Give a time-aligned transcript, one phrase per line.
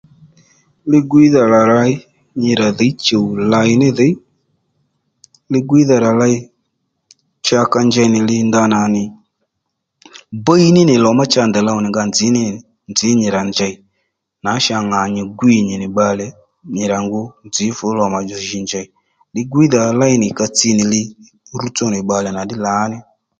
[0.91, 1.93] Li-gwiydha rà ley
[2.41, 4.13] nyi rà dhǐy chùw lèy ní dhǐy
[5.51, 6.35] li-gwiydha rà ley
[7.45, 9.03] cha ka njey nì li ndanà nì
[10.45, 12.43] bíy ní nì lò má cha ndèy low nì nga nzǐ nì
[12.91, 13.75] nzǐ nyi rà njèy
[14.43, 16.27] ma cha ŋà nyì gwǐ nyì nì bbalè
[16.75, 18.87] nyì rà ngu nzǐ fǔchú lò mà jì njèy
[19.33, 21.01] lì-gwíydha rà léy ka tsi nì li
[21.59, 22.97] rútsó nì bbalè nà ddí lǎní